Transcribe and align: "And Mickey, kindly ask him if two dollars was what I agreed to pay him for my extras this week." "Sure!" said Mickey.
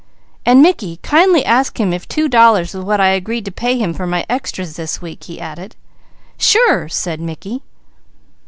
"And 0.47 0.63
Mickey, 0.63 0.97
kindly 1.03 1.45
ask 1.45 1.79
him 1.79 1.93
if 1.93 2.07
two 2.07 2.27
dollars 2.27 2.73
was 2.73 2.83
what 2.83 2.99
I 2.99 3.09
agreed 3.09 3.45
to 3.45 3.51
pay 3.51 3.77
him 3.77 3.93
for 3.93 4.07
my 4.07 4.25
extras 4.27 4.75
this 4.75 4.99
week." 4.99 5.25
"Sure!" 6.39 6.89
said 6.89 7.19
Mickey. 7.21 7.61